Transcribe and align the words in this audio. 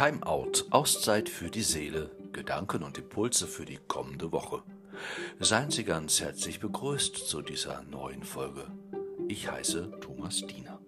Timeout, 0.00 0.64
Auszeit 0.70 1.28
für 1.28 1.50
die 1.50 1.60
Seele, 1.60 2.10
Gedanken 2.32 2.84
und 2.84 2.96
Impulse 2.96 3.46
für 3.46 3.66
die 3.66 3.76
kommende 3.86 4.32
Woche. 4.32 4.62
Seien 5.40 5.70
Sie 5.70 5.84
ganz 5.84 6.22
herzlich 6.22 6.58
begrüßt 6.58 7.16
zu 7.16 7.42
dieser 7.42 7.82
neuen 7.82 8.22
Folge. 8.22 8.66
Ich 9.28 9.50
heiße 9.50 9.90
Thomas 10.00 10.40
Diener. 10.46 10.80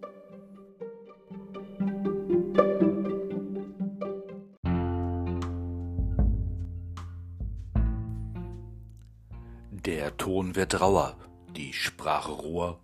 Der 9.73 10.17
Ton 10.17 10.57
wird 10.57 10.81
rauer, 10.81 11.19
die 11.55 11.75
Sprache 11.75 12.33
roher, 12.33 12.81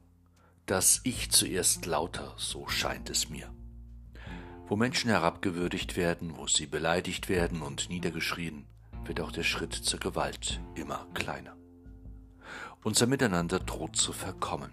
das 0.66 1.00
Ich 1.04 1.30
zuerst 1.30 1.86
lauter, 1.86 2.34
so 2.36 2.68
scheint 2.68 3.08
es 3.08 3.30
mir. 3.30 3.50
Wo 4.68 4.76
Menschen 4.76 5.08
herabgewürdigt 5.08 5.96
werden, 5.96 6.36
wo 6.36 6.46
sie 6.46 6.66
beleidigt 6.66 7.30
werden 7.30 7.62
und 7.62 7.88
niedergeschrien, 7.88 8.66
wird 9.06 9.18
auch 9.22 9.32
der 9.32 9.42
Schritt 9.42 9.72
zur 9.72 9.98
Gewalt 9.98 10.60
immer 10.74 11.06
kleiner. 11.14 11.56
Unser 12.84 13.06
Miteinander 13.06 13.60
droht 13.60 13.96
zu 13.96 14.12
verkommen. 14.12 14.70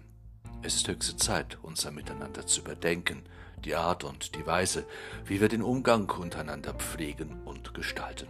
Es 0.60 0.74
ist 0.74 0.88
höchste 0.88 1.16
Zeit, 1.16 1.56
unser 1.62 1.92
Miteinander 1.92 2.46
zu 2.46 2.60
überdenken, 2.60 3.22
die 3.64 3.74
Art 3.74 4.04
und 4.04 4.34
die 4.34 4.46
Weise, 4.46 4.86
wie 5.24 5.40
wir 5.40 5.48
den 5.48 5.62
Umgang 5.62 6.10
untereinander 6.10 6.74
pflegen 6.74 7.40
und 7.46 7.72
gestalten. 7.72 8.28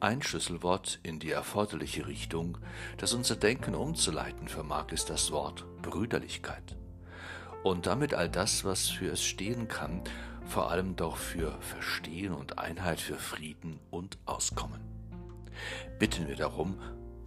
Ein 0.00 0.22
Schlüsselwort 0.22 0.98
in 1.02 1.18
die 1.18 1.30
erforderliche 1.30 2.06
Richtung, 2.06 2.56
das 2.96 3.12
unser 3.12 3.36
Denken 3.36 3.74
umzuleiten 3.74 4.48
vermag, 4.48 4.92
ist 4.92 5.10
das 5.10 5.30
Wort 5.30 5.66
Brüderlichkeit. 5.82 6.74
Und 7.62 7.86
damit 7.86 8.14
all 8.14 8.30
das, 8.30 8.64
was 8.64 8.88
für 8.88 9.10
es 9.10 9.24
stehen 9.24 9.68
kann, 9.68 10.02
vor 10.46 10.70
allem 10.70 10.96
doch 10.96 11.16
für 11.16 11.52
Verstehen 11.60 12.32
und 12.32 12.58
Einheit, 12.58 13.00
für 13.00 13.16
Frieden 13.16 13.80
und 13.90 14.18
Auskommen. 14.26 14.80
Bitten 15.98 16.28
wir 16.28 16.36
darum, 16.36 16.78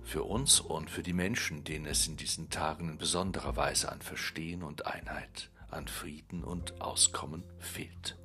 für 0.03 0.23
uns 0.23 0.59
und 0.59 0.89
für 0.89 1.03
die 1.03 1.13
Menschen, 1.13 1.63
denen 1.63 1.85
es 1.85 2.07
in 2.07 2.17
diesen 2.17 2.49
Tagen 2.49 2.89
in 2.89 2.97
besonderer 2.97 3.55
Weise 3.55 3.91
an 3.91 4.01
Verstehen 4.01 4.63
und 4.63 4.85
Einheit, 4.85 5.49
an 5.69 5.87
Frieden 5.87 6.43
und 6.43 6.79
Auskommen 6.79 7.43
fehlt. 7.59 8.17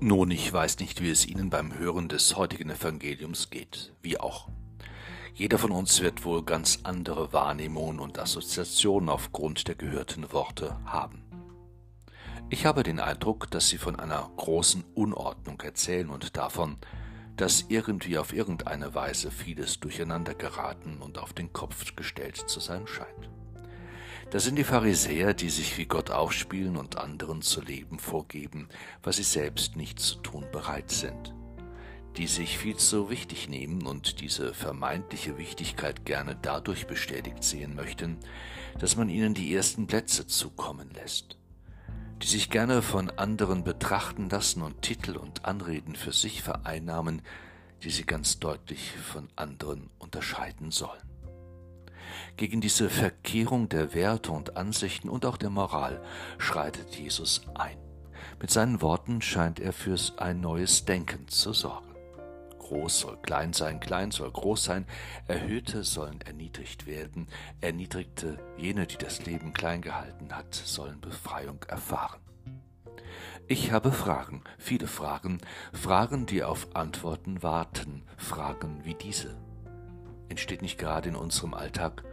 Nun, 0.00 0.30
ich 0.30 0.52
weiß 0.52 0.80
nicht, 0.80 1.00
wie 1.00 1.10
es 1.10 1.26
Ihnen 1.26 1.50
beim 1.50 1.78
Hören 1.78 2.08
des 2.08 2.36
heutigen 2.36 2.70
Evangeliums 2.70 3.50
geht, 3.50 3.92
wie 4.02 4.18
auch. 4.18 4.48
Jeder 5.34 5.58
von 5.58 5.72
uns 5.72 6.00
wird 6.00 6.24
wohl 6.24 6.44
ganz 6.44 6.80
andere 6.84 7.32
Wahrnehmungen 7.32 7.98
und 7.98 8.18
Assoziationen 8.18 9.08
aufgrund 9.08 9.66
der 9.66 9.74
gehörten 9.74 10.32
Worte 10.32 10.76
haben. 10.84 11.24
Ich 12.50 12.66
habe 12.66 12.82
den 12.82 13.00
Eindruck, 13.00 13.50
dass 13.50 13.68
Sie 13.68 13.78
von 13.78 13.98
einer 13.98 14.30
großen 14.36 14.84
Unordnung 14.94 15.60
erzählen 15.62 16.10
und 16.10 16.36
davon, 16.36 16.76
dass 17.36 17.64
irgendwie 17.68 18.18
auf 18.18 18.32
irgendeine 18.32 18.94
Weise 18.94 19.30
vieles 19.30 19.80
durcheinander 19.80 20.34
geraten 20.34 20.98
und 20.98 21.18
auf 21.18 21.32
den 21.32 21.52
Kopf 21.52 21.96
gestellt 21.96 22.36
zu 22.36 22.60
sein 22.60 22.86
scheint. 22.86 23.30
Das 24.30 24.44
sind 24.44 24.56
die 24.56 24.64
Pharisäer, 24.64 25.34
die 25.34 25.48
sich 25.50 25.78
wie 25.78 25.86
Gott 25.86 26.10
aufspielen 26.10 26.76
und 26.76 26.98
anderen 26.98 27.42
zu 27.42 27.60
leben 27.60 27.98
vorgeben, 27.98 28.68
was 29.02 29.16
sie 29.16 29.22
selbst 29.22 29.76
nicht 29.76 30.00
zu 30.00 30.16
tun 30.16 30.44
bereit 30.50 30.90
sind. 30.90 31.34
Die 32.16 32.26
sich 32.26 32.58
viel 32.58 32.76
zu 32.76 33.10
wichtig 33.10 33.48
nehmen 33.48 33.86
und 33.86 34.20
diese 34.20 34.54
vermeintliche 34.54 35.36
Wichtigkeit 35.38 36.04
gerne 36.04 36.36
dadurch 36.40 36.86
bestätigt 36.86 37.44
sehen 37.44 37.74
möchten, 37.74 38.18
dass 38.78 38.96
man 38.96 39.08
ihnen 39.08 39.34
die 39.34 39.54
ersten 39.54 39.86
Plätze 39.86 40.26
zukommen 40.26 40.90
lässt. 40.94 41.38
Die 42.22 42.26
sich 42.26 42.50
gerne 42.50 42.82
von 42.82 43.10
anderen 43.10 43.64
betrachten 43.64 44.28
lassen 44.28 44.62
und 44.62 44.82
Titel 44.82 45.16
und 45.16 45.44
Anreden 45.44 45.96
für 45.96 46.12
sich 46.12 46.42
vereinnahmen, 46.42 47.22
die 47.82 47.90
sie 47.90 48.04
ganz 48.04 48.38
deutlich 48.38 48.92
von 48.92 49.28
anderen 49.36 49.90
unterscheiden 49.98 50.70
sollen. 50.70 51.13
Gegen 52.36 52.60
diese 52.60 52.90
Verkehrung 52.90 53.68
der 53.68 53.94
Werte 53.94 54.32
und 54.32 54.56
Ansichten 54.56 55.08
und 55.08 55.26
auch 55.26 55.36
der 55.36 55.50
Moral 55.50 56.02
schreitet 56.38 56.94
Jesus 56.96 57.42
ein. 57.54 57.78
Mit 58.40 58.50
seinen 58.50 58.82
Worten 58.82 59.22
scheint 59.22 59.60
er 59.60 59.72
für 59.72 59.96
ein 60.16 60.40
neues 60.40 60.84
Denken 60.84 61.28
zu 61.28 61.52
sorgen. 61.52 61.94
Groß 62.58 63.00
soll 63.00 63.18
klein 63.18 63.52
sein, 63.52 63.78
klein 63.78 64.10
soll 64.10 64.30
groß 64.30 64.64
sein, 64.64 64.86
Erhöhte 65.28 65.84
sollen 65.84 66.20
erniedrigt 66.22 66.86
werden, 66.86 67.28
Erniedrigte, 67.60 68.38
jene, 68.56 68.86
die 68.86 68.96
das 68.96 69.26
Leben 69.26 69.52
klein 69.52 69.82
gehalten 69.82 70.34
hat, 70.34 70.54
sollen 70.54 71.00
Befreiung 71.00 71.62
erfahren. 71.68 72.20
Ich 73.46 73.70
habe 73.70 73.92
Fragen, 73.92 74.42
viele 74.56 74.86
Fragen, 74.86 75.38
Fragen, 75.74 76.24
die 76.24 76.42
auf 76.42 76.74
Antworten 76.74 77.42
warten, 77.42 78.02
Fragen 78.16 78.80
wie 78.84 78.94
diese. 78.94 79.36
Entsteht 80.28 80.62
nicht 80.62 80.78
gerade 80.78 81.08
in 81.08 81.16
unserem 81.16 81.54
Alltag 81.54 82.04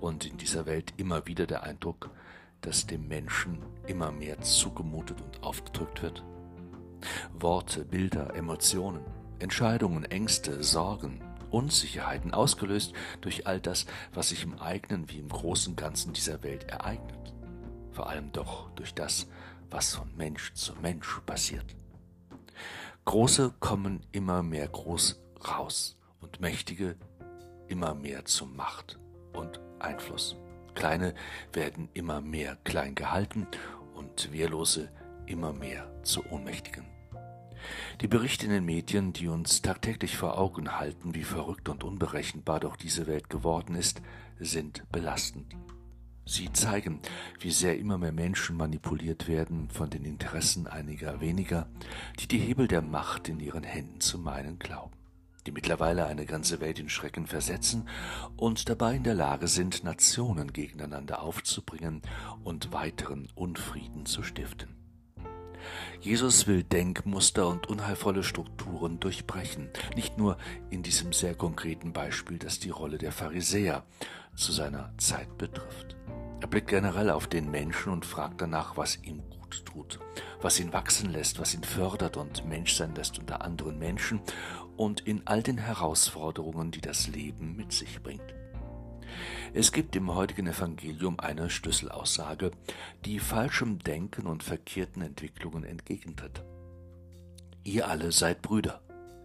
und 0.00 0.26
in 0.26 0.36
dieser 0.36 0.66
Welt 0.66 0.94
immer 0.96 1.26
wieder 1.26 1.46
der 1.46 1.62
Eindruck, 1.62 2.10
dass 2.60 2.86
dem 2.86 3.08
Menschen 3.08 3.58
immer 3.86 4.10
mehr 4.10 4.40
zugemutet 4.40 5.20
und 5.20 5.42
aufgedrückt 5.42 6.02
wird? 6.02 6.24
Worte, 7.38 7.84
Bilder, 7.84 8.34
Emotionen, 8.34 9.04
Entscheidungen, 9.38 10.04
Ängste, 10.04 10.62
Sorgen, 10.62 11.20
Unsicherheiten, 11.50 12.34
ausgelöst 12.34 12.92
durch 13.20 13.46
all 13.46 13.60
das, 13.60 13.86
was 14.12 14.30
sich 14.30 14.42
im 14.42 14.58
eigenen 14.58 15.10
wie 15.10 15.18
im 15.18 15.28
großen 15.28 15.76
Ganzen 15.76 16.12
dieser 16.12 16.42
Welt 16.42 16.64
ereignet. 16.64 17.34
Vor 17.92 18.08
allem 18.08 18.32
doch 18.32 18.70
durch 18.72 18.94
das, 18.94 19.28
was 19.70 19.94
von 19.94 20.14
Mensch 20.16 20.52
zu 20.54 20.74
Mensch 20.76 21.20
passiert. 21.24 21.76
Große 23.04 23.54
kommen 23.60 24.00
immer 24.12 24.42
mehr 24.42 24.66
groß 24.68 25.20
raus 25.48 25.96
und 26.20 26.40
Mächtige 26.40 26.96
immer 27.68 27.94
mehr 27.94 28.24
zur 28.24 28.48
Macht 28.48 28.98
und 29.32 29.60
Einfluss. 29.78 30.36
Kleine 30.74 31.14
werden 31.52 31.88
immer 31.94 32.20
mehr 32.20 32.56
klein 32.64 32.94
gehalten 32.94 33.46
und 33.94 34.32
Wehrlose 34.32 34.90
immer 35.26 35.52
mehr 35.52 35.90
zu 36.02 36.24
Ohnmächtigen. 36.26 36.84
Die 38.00 38.08
Berichte 38.08 38.46
in 38.46 38.52
den 38.52 38.64
Medien, 38.64 39.12
die 39.12 39.28
uns 39.28 39.62
tagtäglich 39.62 40.16
vor 40.16 40.38
Augen 40.38 40.78
halten, 40.78 41.14
wie 41.14 41.24
verrückt 41.24 41.68
und 41.68 41.82
unberechenbar 41.82 42.60
doch 42.60 42.76
diese 42.76 43.06
Welt 43.06 43.30
geworden 43.30 43.74
ist, 43.74 44.02
sind 44.38 44.84
belastend. 44.92 45.56
Sie 46.26 46.52
zeigen, 46.52 47.00
wie 47.40 47.52
sehr 47.52 47.78
immer 47.78 47.98
mehr 47.98 48.12
Menschen 48.12 48.56
manipuliert 48.56 49.28
werden 49.28 49.70
von 49.70 49.90
den 49.90 50.04
Interessen 50.04 50.66
einiger 50.66 51.20
weniger, 51.20 51.68
die 52.18 52.26
die 52.26 52.38
Hebel 52.38 52.68
der 52.68 52.82
Macht 52.82 53.28
in 53.28 53.40
ihren 53.40 53.62
Händen 53.62 54.00
zu 54.00 54.18
meinen 54.18 54.58
glauben 54.58 54.95
die 55.46 55.52
mittlerweile 55.52 56.06
eine 56.06 56.26
ganze 56.26 56.60
Welt 56.60 56.78
in 56.78 56.88
Schrecken 56.88 57.26
versetzen 57.26 57.88
und 58.36 58.68
dabei 58.68 58.96
in 58.96 59.04
der 59.04 59.14
Lage 59.14 59.48
sind, 59.48 59.84
Nationen 59.84 60.52
gegeneinander 60.52 61.22
aufzubringen 61.22 62.02
und 62.44 62.72
weiteren 62.72 63.28
Unfrieden 63.34 64.06
zu 64.06 64.22
stiften. 64.22 64.76
Jesus 66.00 66.46
will 66.46 66.62
Denkmuster 66.62 67.48
und 67.48 67.68
unheilvolle 67.68 68.22
Strukturen 68.22 69.00
durchbrechen, 69.00 69.68
nicht 69.94 70.18
nur 70.18 70.36
in 70.70 70.82
diesem 70.82 71.12
sehr 71.12 71.34
konkreten 71.34 71.92
Beispiel, 71.92 72.38
das 72.38 72.58
die 72.58 72.70
Rolle 72.70 72.98
der 72.98 73.12
Pharisäer 73.12 73.84
zu 74.34 74.52
seiner 74.52 74.92
Zeit 74.98 75.38
betrifft. 75.38 75.96
Er 76.40 76.48
blickt 76.48 76.68
generell 76.68 77.10
auf 77.10 77.26
den 77.26 77.50
Menschen 77.50 77.92
und 77.92 78.04
fragt 78.04 78.40
danach, 78.40 78.76
was 78.76 78.98
ihm 79.02 79.22
gut 79.30 79.64
tut, 79.64 79.98
was 80.42 80.60
ihn 80.60 80.72
wachsen 80.72 81.10
lässt, 81.10 81.40
was 81.40 81.54
ihn 81.54 81.64
fördert 81.64 82.16
und 82.16 82.46
Mensch 82.46 82.74
sein 82.74 82.94
lässt 82.94 83.18
unter 83.18 83.42
anderen 83.42 83.78
Menschen 83.78 84.20
und 84.76 85.00
in 85.00 85.22
all 85.26 85.42
den 85.42 85.58
Herausforderungen, 85.58 86.70
die 86.70 86.80
das 86.80 87.08
Leben 87.08 87.56
mit 87.56 87.72
sich 87.72 88.02
bringt. 88.02 88.34
Es 89.54 89.72
gibt 89.72 89.96
im 89.96 90.14
heutigen 90.14 90.46
Evangelium 90.46 91.18
eine 91.18 91.48
Schlüsselaussage, 91.48 92.50
die 93.04 93.18
falschem 93.18 93.78
Denken 93.78 94.26
und 94.26 94.42
verkehrten 94.42 95.02
Entwicklungen 95.02 95.64
entgegentritt. 95.64 96.44
Ihr 97.64 97.88
alle 97.88 98.12
seid 98.12 98.42
Brüder. 98.42 98.80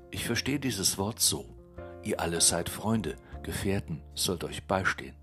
Ich 0.10 0.26
verstehe 0.26 0.60
dieses 0.60 0.98
Wort 0.98 1.20
so. 1.20 1.46
Ihr 2.04 2.20
alle 2.20 2.42
seid 2.42 2.70
Freunde, 2.70 3.16
Gefährten, 3.44 4.02
sollt 4.16 4.44
euch 4.44 4.64
beistehen. 4.66 5.21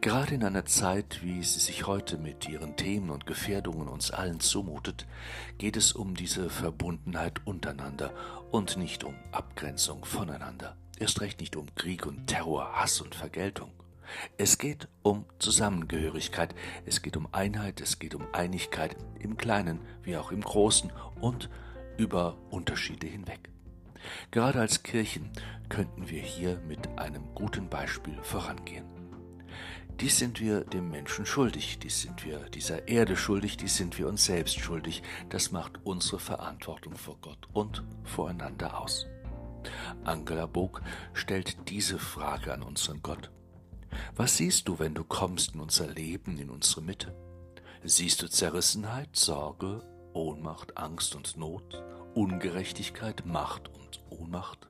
Gerade 0.00 0.34
in 0.34 0.44
einer 0.44 0.64
Zeit, 0.64 1.20
wie 1.22 1.42
sie 1.42 1.60
sich 1.60 1.86
heute 1.86 2.18
mit 2.18 2.48
ihren 2.48 2.76
Themen 2.76 3.10
und 3.10 3.26
Gefährdungen 3.26 3.88
uns 3.88 4.10
allen 4.10 4.40
zumutet, 4.40 5.06
geht 5.58 5.76
es 5.76 5.92
um 5.92 6.14
diese 6.14 6.50
Verbundenheit 6.50 7.40
untereinander 7.46 8.12
und 8.50 8.76
nicht 8.76 9.04
um 9.04 9.14
Abgrenzung 9.32 10.04
voneinander. 10.04 10.76
Erst 10.98 11.20
recht 11.20 11.40
nicht 11.40 11.56
um 11.56 11.66
Krieg 11.74 12.06
und 12.06 12.26
Terror, 12.26 12.72
Hass 12.74 13.00
und 13.00 13.14
Vergeltung. 13.14 13.70
Es 14.38 14.58
geht 14.58 14.88
um 15.02 15.24
Zusammengehörigkeit, 15.38 16.54
es 16.84 17.02
geht 17.02 17.16
um 17.16 17.28
Einheit, 17.32 17.80
es 17.80 17.98
geht 17.98 18.14
um 18.14 18.26
Einigkeit 18.32 18.96
im 19.18 19.36
Kleinen 19.36 19.80
wie 20.02 20.16
auch 20.16 20.30
im 20.30 20.42
Großen 20.42 20.92
und 21.20 21.50
über 21.96 22.36
Unterschiede 22.50 23.06
hinweg. 23.06 23.50
Gerade 24.30 24.60
als 24.60 24.82
Kirchen 24.82 25.30
könnten 25.68 26.08
wir 26.08 26.22
hier 26.22 26.60
mit 26.68 26.98
einem 26.98 27.34
guten 27.34 27.68
Beispiel 27.68 28.16
vorangehen. 28.22 28.95
Dies 30.00 30.18
sind 30.18 30.40
wir 30.40 30.60
dem 30.60 30.90
Menschen 30.90 31.24
schuldig, 31.24 31.78
dies 31.78 32.02
sind 32.02 32.22
wir 32.26 32.50
dieser 32.50 32.86
Erde 32.86 33.16
schuldig, 33.16 33.56
dies 33.56 33.76
sind 33.76 33.96
wir 33.96 34.08
uns 34.08 34.26
selbst 34.26 34.60
schuldig. 34.60 35.02
Das 35.30 35.52
macht 35.52 35.80
unsere 35.84 36.18
Verantwortung 36.18 36.96
vor 36.96 37.16
Gott 37.22 37.48
und 37.54 37.82
voreinander 38.04 38.78
aus. 38.78 39.06
Angela 40.04 40.44
Bog 40.44 40.82
stellt 41.14 41.70
diese 41.70 41.98
Frage 41.98 42.52
an 42.52 42.62
unseren 42.62 43.00
Gott. 43.02 43.30
Was 44.14 44.36
siehst 44.36 44.68
du, 44.68 44.78
wenn 44.78 44.92
du 44.92 45.02
kommst 45.02 45.54
in 45.54 45.60
unser 45.60 45.86
Leben, 45.86 46.36
in 46.36 46.50
unsere 46.50 46.82
Mitte? 46.82 47.16
Siehst 47.82 48.20
du 48.20 48.28
Zerrissenheit, 48.28 49.16
Sorge, 49.16 49.82
Ohnmacht, 50.12 50.76
Angst 50.76 51.14
und 51.14 51.38
Not, 51.38 51.82
Ungerechtigkeit, 52.14 53.24
Macht 53.24 53.68
und 53.68 54.02
Ohnmacht? 54.10 54.68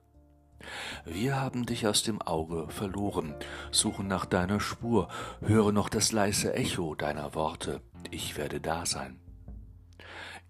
Wir 1.08 1.40
haben 1.40 1.66
dich 1.66 1.86
aus 1.86 2.02
dem 2.02 2.20
Auge 2.20 2.66
verloren, 2.68 3.36
suchen 3.70 4.08
nach 4.08 4.26
deiner 4.26 4.58
Spur, 4.58 5.08
höre 5.40 5.70
noch 5.70 5.88
das 5.88 6.10
leise 6.10 6.52
Echo 6.54 6.96
deiner 6.96 7.32
Worte, 7.36 7.80
ich 8.10 8.36
werde 8.36 8.60
da 8.60 8.84
sein. 8.86 9.20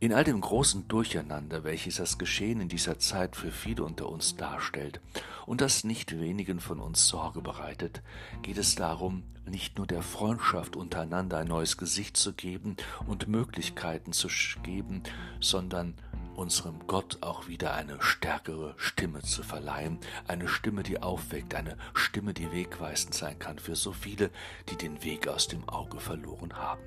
In 0.00 0.14
all 0.14 0.24
dem 0.24 0.40
großen 0.40 0.88
Durcheinander, 0.88 1.62
welches 1.62 1.96
das 1.96 2.16
Geschehen 2.16 2.62
in 2.62 2.68
dieser 2.68 2.98
Zeit 2.98 3.36
für 3.36 3.50
viele 3.50 3.84
unter 3.84 4.08
uns 4.08 4.36
darstellt 4.36 5.02
und 5.44 5.60
das 5.60 5.84
nicht 5.84 6.18
wenigen 6.18 6.58
von 6.58 6.80
uns 6.80 7.06
Sorge 7.06 7.42
bereitet, 7.42 8.02
geht 8.40 8.56
es 8.56 8.74
darum, 8.76 9.24
nicht 9.46 9.76
nur 9.76 9.86
der 9.86 10.02
Freundschaft 10.02 10.74
untereinander 10.74 11.36
ein 11.36 11.48
neues 11.48 11.76
Gesicht 11.76 12.16
zu 12.16 12.32
geben 12.32 12.76
und 13.06 13.28
Möglichkeiten 13.28 14.12
zu 14.12 14.28
geben, 14.62 15.02
sondern 15.38 15.94
unserem 16.36 16.86
Gott 16.86 17.18
auch 17.22 17.48
wieder 17.48 17.74
eine 17.74 18.00
stärkere 18.00 18.74
Stimme 18.76 19.22
zu 19.22 19.42
verleihen, 19.42 19.98
eine 20.28 20.48
Stimme, 20.48 20.82
die 20.82 21.02
aufweckt, 21.02 21.54
eine 21.54 21.76
Stimme, 21.94 22.34
die 22.34 22.52
wegweisend 22.52 23.14
sein 23.14 23.38
kann 23.38 23.58
für 23.58 23.74
so 23.74 23.92
viele, 23.92 24.30
die 24.68 24.76
den 24.76 25.02
Weg 25.02 25.28
aus 25.28 25.48
dem 25.48 25.68
Auge 25.68 25.98
verloren 26.00 26.54
haben. 26.54 26.82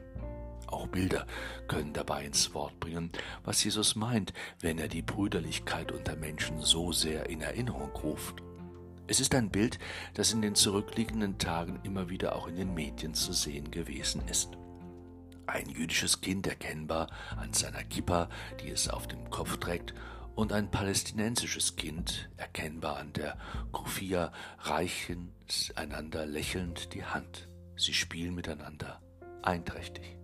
Auch 0.68 0.88
Bilder 0.88 1.25
können 1.68 1.94
dabei 1.94 2.25
ins 2.25 2.54
Wort 2.54 2.80
bringen, 2.80 3.12
was 3.44 3.63
Jesus 3.63 3.96
meint, 3.96 4.34
wenn 4.62 4.78
er 4.78 4.88
die 4.88 5.01
Brüderlichkeit 5.01 5.92
unter 5.92 6.16
Menschen 6.16 6.62
so 6.62 6.92
sehr 6.92 7.28
in 7.30 7.42
Erinnerung 7.42 7.92
ruft. 7.92 8.44
Es 9.07 9.19
ist 9.19 9.34
ein 9.34 9.50
Bild, 9.50 9.80
das 10.13 10.31
in 10.34 10.44
den 10.44 10.54
zurückliegenden 10.54 11.40
Tagen 11.40 11.80
immer 11.84 12.10
wieder 12.10 12.36
auch 12.36 12.48
in 12.48 12.56
den 12.56 12.75
Medien 12.75 13.16
zu 13.16 13.34
sehen 13.34 13.72
gewesen 13.72 14.22
ist. 14.28 14.60
Ein 15.50 15.68
jüdisches 15.68 16.22
Kind 16.22 16.46
erkennbar 16.46 17.10
an 17.36 17.54
seiner 17.54 17.84
Kippa, 17.84 18.30
die 18.62 18.69
es 18.69 18.88
auf 18.88 19.07
dem 19.07 19.31
Kopf 19.31 19.57
trägt, 19.57 19.96
und 20.36 20.54
ein 20.54 20.69
palästinensisches 20.69 21.75
Kind 21.75 22.30
erkennbar 22.38 22.98
an 22.98 23.13
der 23.13 23.36
Kufia 23.72 24.31
reichen 24.60 25.34
einander 25.75 26.28
lächelnd 26.28 26.94
die 26.94 27.04
Hand. 27.04 27.50
Sie 27.75 27.96
spielen 27.96 28.36
miteinander 28.36 29.01
einträchtig. 29.42 30.18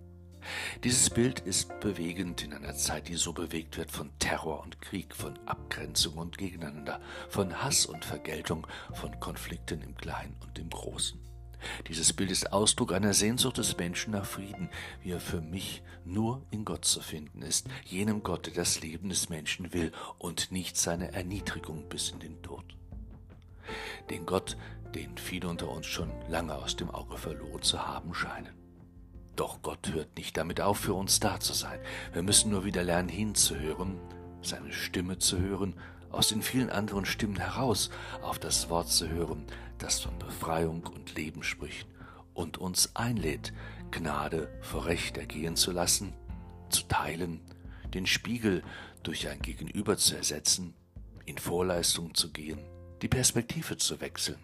Dieses 0.84 1.10
Bild 1.10 1.40
ist 1.40 1.80
bewegend 1.80 2.44
in 2.44 2.54
einer 2.54 2.76
Zeit, 2.76 3.08
die 3.08 3.16
so 3.16 3.34
bewegt 3.34 3.78
wird 3.78 3.90
von 3.90 4.12
Terror 4.20 4.62
und 4.62 4.80
Krieg, 4.80 5.16
von 5.16 5.40
Abgrenzung 5.48 6.20
und 6.20 6.38
Gegeneinander, 6.38 7.02
von 7.30 7.64
Hass 7.64 7.88
und 7.88 8.06
Vergeltung, 8.06 8.68
von 8.94 9.20
Konflikten 9.20 9.82
im 9.82 9.96
Kleinen 9.96 10.36
und 10.46 10.60
im 10.60 10.70
Großen. 10.70 11.20
Dieses 11.88 12.14
Bild 12.14 12.32
ist 12.32 12.54
Ausdruck 12.54 12.94
einer 12.94 13.14
Sehnsucht 13.14 13.58
des 13.58 13.78
Menschen 13.78 14.12
nach 14.12 14.26
Frieden, 14.26 14.70
wie 15.02 15.12
er 15.12 15.20
für 15.20 15.42
mich 15.42 15.84
nur 16.06 16.46
in 16.52 16.66
Gott 16.66 16.86
zu 16.86 17.02
finden 17.02 17.42
ist, 17.42 17.68
jenem 17.86 18.24
Gott, 18.24 18.48
der 18.48 18.54
das 18.54 18.82
Leben 18.82 19.10
des 19.10 19.30
Menschen 19.30 19.74
will 19.74 19.92
und 20.18 20.52
nicht 20.52 20.78
seine 20.78 21.14
Erniedrigung 21.14 21.88
bis 21.90 22.10
in 22.10 22.20
den 22.20 22.42
Tod. 22.42 22.64
Den 24.10 24.26
Gott, 24.26 24.58
den 24.94 25.18
viele 25.18 25.48
unter 25.48 25.70
uns 25.70 25.88
schon 25.88 26.12
lange 26.30 26.56
aus 26.56 26.76
dem 26.76 26.92
Auge 26.92 27.18
verloren 27.18 27.62
zu 27.62 27.86
haben 27.86 28.14
scheinen. 28.14 28.54
Doch 29.36 29.62
Gott 29.62 29.92
hört 29.92 30.16
nicht 30.18 30.38
damit 30.38 30.62
auf, 30.62 30.80
für 30.80 30.94
uns 30.94 31.20
da 31.20 31.40
zu 31.40 31.54
sein. 31.54 31.80
Wir 32.14 32.24
müssen 32.24 32.52
nur 32.52 32.64
wieder 32.64 32.84
lernen 32.84 33.10
hinzuhören, 33.10 34.00
seine 34.42 34.72
Stimme 34.72 35.18
zu 35.18 35.40
hören, 35.40 35.76
aus 36.10 36.30
den 36.30 36.42
vielen 36.42 36.70
anderen 36.70 37.06
Stimmen 37.06 37.38
heraus 37.38 37.90
auf 38.22 38.40
das 38.40 38.70
Wort 38.70 38.88
zu 38.88 39.10
hören, 39.10 39.46
das 39.78 40.00
von 40.00 40.18
Befreiung 40.20 40.86
und 40.88 41.16
Leben 41.16 41.44
spricht 41.44 41.88
und 42.34 42.58
uns 42.58 42.96
einlädt, 42.96 43.54
Gnade 43.92 44.50
vor 44.62 44.86
Recht 44.86 45.18
ergehen 45.18 45.56
zu 45.56 45.72
lassen, 45.72 46.14
zu 46.70 46.84
teilen, 46.84 47.42
den 47.94 48.06
Spiegel 48.06 48.64
durch 49.04 49.30
ein 49.30 49.42
Gegenüber 49.42 49.98
zu 49.98 50.16
ersetzen, 50.16 50.74
in 51.26 51.38
Vorleistung 51.38 52.14
zu 52.14 52.32
gehen, 52.32 52.60
die 53.02 53.08
Perspektive 53.08 53.78
zu 53.78 54.02
wechseln, 54.02 54.40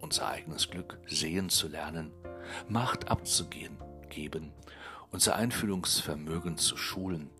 unser 0.00 0.28
eigenes 0.28 0.68
Glück 0.68 0.98
sehen 1.06 1.48
zu 1.48 1.68
lernen, 1.68 2.12
Macht 2.68 3.08
abzugehen, 3.08 3.76
geben, 4.08 4.52
unser 5.10 5.36
Einfühlungsvermögen 5.36 6.56
zu 6.56 6.76
schulen, 6.76 7.30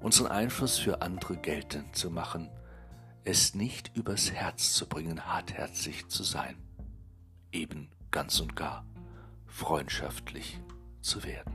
unseren 0.00 0.26
Einfluss 0.28 0.78
für 0.78 1.00
andere 1.00 1.36
geltend 1.36 1.94
zu 1.94 2.10
machen, 2.10 2.50
es 3.24 3.54
nicht 3.54 3.96
übers 3.96 4.32
Herz 4.32 4.72
zu 4.72 4.88
bringen, 4.88 5.26
hartherzig 5.26 6.08
zu 6.08 6.22
sein, 6.22 6.56
eben 7.52 7.90
ganz 8.10 8.40
und 8.40 8.56
gar 8.56 8.84
freundschaftlich 9.46 10.60
zu 11.00 11.22
werden. 11.24 11.54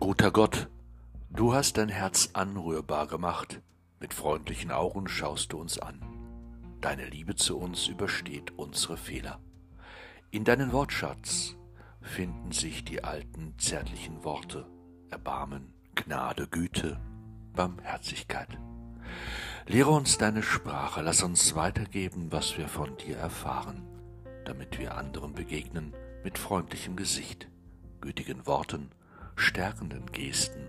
Guter 0.00 0.30
Gott, 0.30 0.68
Du 1.38 1.54
hast 1.54 1.76
dein 1.78 1.88
Herz 1.88 2.30
anrührbar 2.32 3.06
gemacht, 3.06 3.60
mit 4.00 4.12
freundlichen 4.12 4.72
Augen 4.72 5.06
schaust 5.06 5.52
du 5.52 5.60
uns 5.60 5.78
an. 5.78 6.02
Deine 6.80 7.06
Liebe 7.06 7.36
zu 7.36 7.56
uns 7.58 7.86
übersteht 7.86 8.58
unsere 8.58 8.96
Fehler. 8.96 9.38
In 10.32 10.42
deinen 10.42 10.72
Wortschatz 10.72 11.54
finden 12.00 12.50
sich 12.50 12.84
die 12.84 13.04
alten 13.04 13.54
zärtlichen 13.58 14.24
Worte 14.24 14.66
Erbarmen, 15.10 15.72
Gnade, 15.94 16.46
Güte, 16.46 17.00
Barmherzigkeit. 17.54 18.58
Lehre 19.66 19.90
uns 19.90 20.18
deine 20.18 20.42
Sprache, 20.42 21.02
lass 21.02 21.22
uns 21.22 21.54
weitergeben, 21.54 22.30
was 22.30 22.56
wir 22.56 22.68
von 22.68 22.96
dir 22.96 23.16
erfahren, 23.16 23.82
damit 24.44 24.78
wir 24.78 24.96
anderen 24.96 25.34
begegnen 25.34 25.94
mit 26.24 26.38
freundlichem 26.38 26.96
Gesicht, 26.96 27.48
gütigen 28.00 28.46
Worten, 28.46 28.90
stärkenden 29.36 30.06
Gesten 30.12 30.68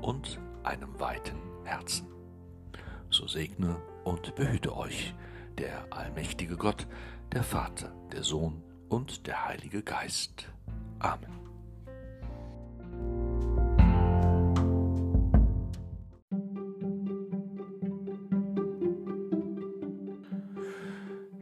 und 0.00 0.40
einem 0.64 0.98
weiten 0.98 1.38
Herzen. 1.64 2.08
So 3.10 3.26
segne 3.26 3.76
und 4.04 4.34
behüte 4.34 4.76
euch 4.76 5.14
der 5.58 5.86
allmächtige 5.90 6.56
Gott, 6.56 6.86
der 7.32 7.42
Vater, 7.42 7.92
der 8.12 8.22
Sohn 8.22 8.62
und 8.88 9.26
der 9.26 9.46
Heilige 9.46 9.82
Geist. 9.82 10.48
Amen. 10.98 11.37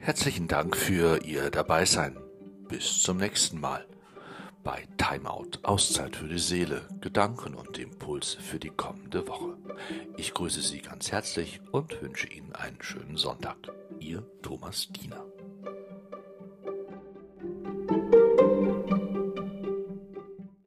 Herzlichen 0.07 0.47
Dank 0.47 0.77
für 0.77 1.25
Ihr 1.25 1.51
Dabeisein. 1.51 2.17
Bis 2.69 3.03
zum 3.03 3.17
nächsten 3.17 3.59
Mal 3.59 3.85
bei 4.63 4.87
Timeout, 4.99 5.59
Auszeit 5.65 6.15
für 6.15 6.29
die 6.29 6.39
Seele, 6.39 6.87
Gedanken 7.01 7.57
und 7.57 7.77
Impulse 7.77 8.41
für 8.41 8.61
die 8.61 8.71
kommende 8.71 9.27
Woche. 9.27 9.57
Ich 10.17 10.33
grüße 10.33 10.63
Sie 10.63 10.79
ganz 10.79 11.11
herzlich 11.11 11.61
und 11.73 12.01
wünsche 12.01 12.29
Ihnen 12.29 12.53
einen 12.53 12.81
schönen 12.81 13.17
Sonntag. 13.17 13.57
Ihr 13.99 14.23
Thomas 14.43 14.87
Diener. 14.93 15.25